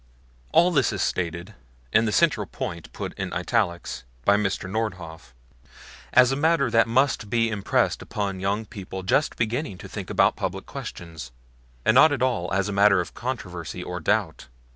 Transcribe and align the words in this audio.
All 0.51 0.71
this 0.71 0.91
is 0.91 1.03
stated, 1.03 1.53
and 1.93 2.07
the 2.07 2.11
central 2.11 2.47
point 2.47 2.91
put 2.91 3.13
in 3.19 3.31
italics, 3.33 4.03
by 4.25 4.35
Mr. 4.35 4.67
Nordhoff, 4.67 5.35
as 6.11 6.35
matter 6.35 6.71
that 6.71 6.87
must 6.87 7.29
be 7.29 7.51
impressed 7.51 8.01
upon 8.01 8.39
young 8.39 8.65
people 8.65 9.03
just 9.03 9.35
beginning 9.35 9.77
to 9.77 9.87
think 9.87 10.09
about 10.09 10.35
public 10.35 10.65
questions, 10.65 11.31
and 11.85 11.93
not 11.93 12.11
at 12.11 12.23
all 12.23 12.51
as 12.51 12.71
matter 12.71 12.99
of 12.99 13.13
controversy 13.13 13.83
or 13.83 13.99
doubt. 13.99 14.47